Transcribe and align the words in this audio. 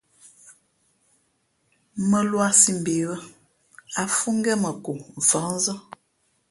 Mᾱluā 2.09 2.47
sī 2.59 2.71
mbe 2.79 2.93
bᾱ, 3.05 3.13
ǎ 4.01 4.03
fhʉ̄ 4.15 4.31
ngén 4.37 4.59
mα 4.63 4.71
ko 4.83 4.91
fαhnzᾱ. 5.29 5.73